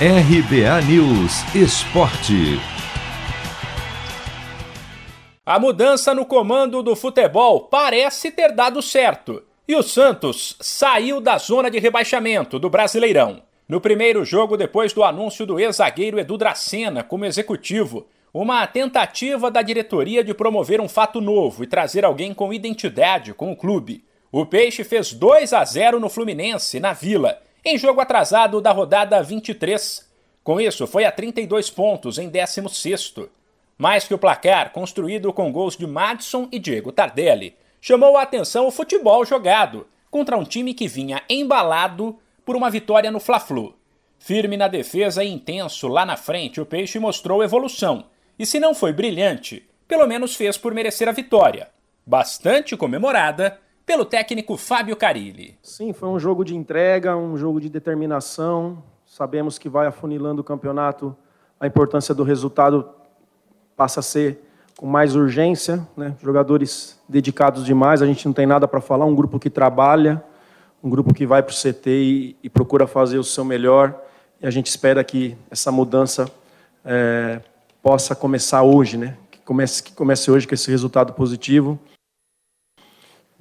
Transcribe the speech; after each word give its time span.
RBA 0.00 0.82
News 0.88 1.54
Esporte. 1.54 2.58
A 5.46 5.56
mudança 5.60 6.12
no 6.12 6.26
comando 6.26 6.82
do 6.82 6.96
futebol 6.96 7.68
parece 7.68 8.32
ter 8.32 8.50
dado 8.52 8.82
certo. 8.82 9.44
E 9.68 9.76
o 9.76 9.84
Santos 9.84 10.56
saiu 10.60 11.20
da 11.20 11.38
zona 11.38 11.70
de 11.70 11.78
rebaixamento 11.78 12.58
do 12.58 12.68
Brasileirão. 12.68 13.44
No 13.68 13.80
primeiro 13.80 14.24
jogo, 14.24 14.56
depois 14.56 14.92
do 14.92 15.04
anúncio 15.04 15.46
do 15.46 15.60
ex-zagueiro 15.60 16.18
Edu 16.18 16.36
Dracena 16.36 17.04
como 17.04 17.24
executivo, 17.24 18.08
uma 18.32 18.66
tentativa 18.66 19.48
da 19.48 19.62
diretoria 19.62 20.24
de 20.24 20.34
promover 20.34 20.80
um 20.80 20.88
fato 20.88 21.20
novo 21.20 21.62
e 21.62 21.68
trazer 21.68 22.04
alguém 22.04 22.34
com 22.34 22.52
identidade 22.52 23.32
com 23.32 23.52
o 23.52 23.56
clube. 23.56 24.04
O 24.32 24.44
Peixe 24.44 24.82
fez 24.82 25.12
2 25.12 25.52
a 25.52 25.64
0 25.64 26.00
no 26.00 26.10
Fluminense, 26.10 26.80
na 26.80 26.92
Vila, 26.92 27.38
em 27.64 27.78
jogo 27.78 28.00
atrasado 28.00 28.60
da 28.60 28.72
rodada 28.72 29.22
23. 29.22 30.08
Com 30.42 30.60
isso, 30.60 30.86
foi 30.86 31.04
a 31.04 31.10
32 31.10 31.70
pontos 31.70 32.18
em 32.18 32.30
16º. 32.30 33.28
Mais 33.78 34.06
que 34.06 34.12
o 34.12 34.18
placar, 34.18 34.70
construído 34.70 35.32
com 35.32 35.50
gols 35.50 35.76
de 35.76 35.86
Madison 35.86 36.46
e 36.52 36.58
Diego 36.58 36.92
Tardelli, 36.92 37.56
chamou 37.80 38.16
a 38.16 38.22
atenção 38.22 38.66
o 38.66 38.70
futebol 38.70 39.24
jogado 39.24 39.86
contra 40.10 40.36
um 40.36 40.44
time 40.44 40.74
que 40.74 40.86
vinha 40.86 41.22
embalado 41.28 42.18
por 42.44 42.54
uma 42.54 42.70
vitória 42.70 43.10
no 43.10 43.18
Fla-Flu. 43.18 43.74
Firme 44.18 44.56
na 44.56 44.68
defesa 44.68 45.24
e 45.24 45.28
intenso 45.28 45.88
lá 45.88 46.04
na 46.04 46.16
frente, 46.16 46.60
o 46.60 46.66
Peixe 46.66 46.98
mostrou 46.98 47.42
evolução. 47.42 48.06
E 48.38 48.46
se 48.46 48.60
não 48.60 48.74
foi 48.74 48.92
brilhante, 48.92 49.66
pelo 49.88 50.06
menos 50.06 50.34
fez 50.34 50.56
por 50.56 50.74
merecer 50.74 51.08
a 51.08 51.12
vitória, 51.12 51.68
bastante 52.06 52.76
comemorada 52.76 53.58
pelo 53.86 54.04
técnico 54.04 54.56
Fábio 54.56 54.96
Carilli. 54.96 55.58
Sim, 55.62 55.92
foi 55.92 56.08
um 56.08 56.18
jogo 56.18 56.44
de 56.44 56.56
entrega, 56.56 57.16
um 57.16 57.36
jogo 57.36 57.60
de 57.60 57.68
determinação. 57.68 58.82
Sabemos 59.06 59.58
que 59.58 59.68
vai 59.68 59.86
afunilando 59.86 60.40
o 60.40 60.44
campeonato, 60.44 61.14
a 61.60 61.66
importância 61.66 62.14
do 62.14 62.24
resultado 62.24 62.88
passa 63.76 64.00
a 64.00 64.02
ser 64.02 64.40
com 64.76 64.86
mais 64.86 65.14
urgência, 65.14 65.86
né? 65.96 66.16
jogadores 66.20 67.00
dedicados 67.08 67.64
demais, 67.64 68.02
a 68.02 68.06
gente 68.06 68.26
não 68.26 68.32
tem 68.32 68.46
nada 68.46 68.66
para 68.66 68.80
falar, 68.80 69.04
um 69.04 69.14
grupo 69.14 69.38
que 69.38 69.48
trabalha, 69.48 70.22
um 70.82 70.90
grupo 70.90 71.14
que 71.14 71.24
vai 71.24 71.42
para 71.42 71.52
o 71.52 71.56
CT 71.56 71.90
e, 71.90 72.36
e, 72.42 72.50
procura 72.50 72.86
fazer 72.86 73.18
o 73.18 73.24
seu 73.24 73.44
melhor, 73.44 73.94
e 74.40 74.46
a 74.46 74.50
gente 74.50 74.66
espera 74.66 75.04
que 75.04 75.36
essa 75.48 75.70
mudança 75.70 76.28
é, 76.84 77.40
possa 77.80 78.16
começar 78.16 78.62
hoje, 78.62 78.96
né? 78.96 79.16
que, 79.30 79.38
comece, 79.40 79.82
que 79.82 79.92
comece 79.92 80.28
hoje 80.30 80.48
com 80.48 80.54
esse 80.54 80.70
resultado 80.70 81.12
positivo 81.12 81.78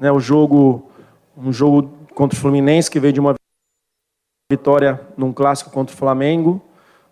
né, 0.03 0.11
o 0.11 0.19
jogo, 0.19 0.91
um 1.37 1.53
jogo 1.53 1.89
contra 2.13 2.37
o 2.37 2.41
Fluminense 2.41 2.91
que 2.91 2.99
veio 2.99 3.13
de 3.13 3.21
uma 3.21 3.35
vitória 4.51 4.99
num 5.15 5.31
clássico 5.31 5.71
contra 5.71 5.95
o 5.95 5.97
Flamengo. 5.97 6.61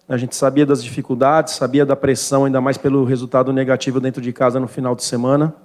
A 0.09 0.17
gente 0.17 0.35
sabia 0.35 0.65
das 0.65 0.83
dificuldades, 0.83 1.53
sabia 1.53 1.85
da 1.85 1.95
pressão, 1.95 2.43
ainda 2.43 2.59
mais 2.59 2.77
pelo 2.77 3.05
resultado 3.05 3.53
negativo 3.53 4.01
dentro 4.01 4.21
de 4.21 4.33
casa 4.33 4.59
no 4.59 4.67
final 4.67 4.93
de 4.93 5.05
semana. 5.05 5.55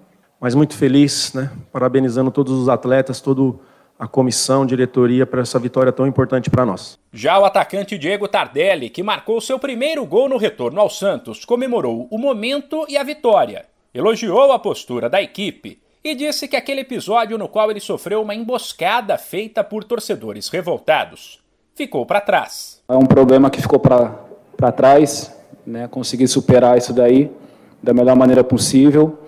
Mas 0.41 0.55
muito 0.55 0.77
feliz, 0.77 1.35
né? 1.35 1.51
parabenizando 1.73 2.31
todos 2.31 2.53
os 2.53 2.69
atletas, 2.69 3.21
toda 3.21 3.59
a 3.99 4.07
comissão, 4.07 4.65
diretoria, 4.65 5.27
para 5.27 5.41
essa 5.41 5.59
vitória 5.59 5.91
tão 5.91 6.07
importante 6.07 6.49
para 6.49 6.65
nós. 6.65 6.97
Já 7.13 7.41
o 7.41 7.45
atacante 7.45 7.99
Diego 7.99 8.29
Tardelli, 8.29 8.89
que 8.89 9.03
marcou 9.03 9.41
seu 9.41 9.59
primeiro 9.59 10.07
gol 10.07 10.29
no 10.29 10.37
retorno 10.37 10.81
ao 10.81 10.89
Santos, 10.89 11.45
comemorou 11.45 12.07
o 12.09 12.19
momento 12.19 12.87
e 12.89 12.97
a 12.97 13.03
vitória. 13.03 13.65
Elogiou 13.93 14.53
a 14.53 14.61
postura 14.61 15.11
da 15.11 15.21
equipe 15.21 15.85
e 16.07 16.15
disse 16.15 16.47
que 16.47 16.55
aquele 16.55 16.83
episódio 16.83 17.37
no 17.37 17.49
qual 17.49 17.69
ele 17.69 17.81
sofreu 17.81 18.23
uma 18.23 18.33
emboscada 18.33 19.19
feita 19.19 19.65
por 19.65 19.83
torcedores 19.83 20.49
revoltados 20.49 21.41
ficou 21.75 22.07
para 22.07 22.21
trás. 22.21 22.81
É 22.89 22.95
um 22.95 23.05
problema 23.05 23.51
que 23.51 23.61
ficou 23.61 23.81
para 23.81 24.73
trás, 24.73 25.35
né? 25.67 25.89
consegui 25.89 26.29
superar 26.29 26.79
isso 26.79 26.93
daí 26.93 27.29
da 27.83 27.93
melhor 27.93 28.15
maneira 28.15 28.45
possível. 28.45 29.19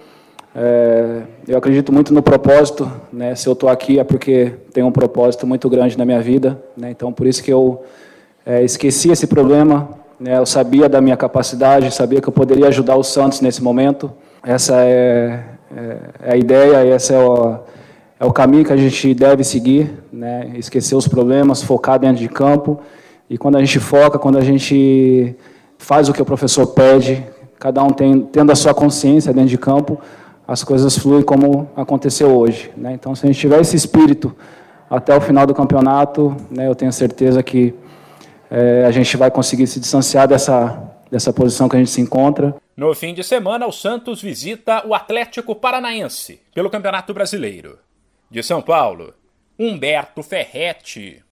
É, 0.55 1.23
eu 1.49 1.59
acredito 1.59 1.93
muito 1.93 2.15
no 2.15 2.23
propósito, 2.23 2.89
né? 3.13 3.35
se 3.35 3.49
eu 3.49 3.55
estou 3.55 3.69
aqui 3.69 3.99
é 3.99 4.05
porque 4.05 4.55
tem 4.73 4.85
um 4.85 4.93
propósito 4.93 5.49
muito 5.49 5.69
grande 5.69 5.99
na 5.99 6.05
minha 6.05 6.21
vida, 6.21 6.63
né? 6.77 6.93
então 6.93 7.13
por 7.13 7.27
isso 7.27 7.43
que 7.43 7.53
eu 7.53 7.85
é, 8.47 8.63
esqueci 8.63 9.11
esse 9.11 9.27
problema, 9.27 9.89
né? 10.19 10.39
eu 10.39 10.47
sabia 10.47 10.89
da 10.89 11.01
minha 11.01 11.17
capacidade, 11.17 11.93
sabia 11.93 12.21
que 12.21 12.29
eu 12.29 12.33
poderia 12.33 12.69
ajudar 12.69 12.95
o 12.95 13.03
Santos 13.03 13.41
nesse 13.41 13.61
momento. 13.65 14.13
Essa 14.45 14.77
é, 14.85 15.58
é, 15.77 16.33
a 16.33 16.37
ideia 16.37 16.95
esse 16.95 17.13
é 17.13 17.19
o, 17.19 17.59
é 18.19 18.25
o 18.25 18.33
caminho 18.33 18.65
que 18.65 18.73
a 18.73 18.77
gente 18.77 19.15
deve 19.15 19.45
seguir, 19.45 19.91
né? 20.13 20.53
esquecer 20.57 20.95
os 20.95 21.07
problemas, 21.07 21.63
focar 21.63 21.99
dentro 21.99 22.17
de 22.17 22.29
campo. 22.29 22.81
E 23.29 23.37
quando 23.37 23.57
a 23.57 23.61
gente 23.61 23.79
foca, 23.79 24.19
quando 24.19 24.39
a 24.39 24.41
gente 24.41 25.37
faz 25.77 26.09
o 26.09 26.13
que 26.13 26.23
o 26.23 26.25
professor 26.25 26.67
pede, 26.69 27.25
cada 27.59 27.83
um 27.83 27.91
tem, 27.91 28.21
tendo 28.21 28.51
a 28.51 28.55
sua 28.55 28.73
consciência 28.73 29.33
dentro 29.33 29.51
de 29.51 29.59
campo, 29.59 30.01
as 30.47 30.65
coisas 30.65 30.97
fluem 30.97 31.23
como 31.23 31.69
aconteceu 31.77 32.29
hoje. 32.29 32.71
Né? 32.77 32.95
Então, 32.95 33.15
se 33.15 33.27
a 33.27 33.29
gente 33.29 33.39
tiver 33.39 33.61
esse 33.61 33.77
espírito 33.77 34.35
até 34.89 35.15
o 35.15 35.21
final 35.21 35.47
do 35.47 35.55
campeonato, 35.55 36.35
né, 36.51 36.67
eu 36.67 36.75
tenho 36.75 36.91
certeza 36.91 37.43
que 37.43 37.75
é, 38.51 38.85
a 38.87 38.91
gente 38.91 39.15
vai 39.17 39.31
conseguir 39.31 39.67
se 39.67 39.79
distanciar 39.79 40.27
dessa, 40.27 40.88
dessa 41.11 41.33
posição 41.33 41.69
que 41.69 41.77
a 41.77 41.79
gente 41.79 41.91
se 41.91 42.01
encontra. 42.01 42.55
No 42.77 42.95
fim 42.95 43.13
de 43.15 43.25
semana, 43.25 43.67
o 43.67 43.73
Santos 43.73 44.23
visita 44.23 44.87
o 44.87 44.95
Atlético 44.95 45.55
Paranaense 45.55 46.41
pelo 46.55 46.71
Campeonato 46.71 47.13
Brasileiro. 47.13 47.79
De 48.31 48.43
São 48.43 48.61
Paulo, 48.63 49.15
Humberto 49.59 50.23
Ferretti. 50.23 51.23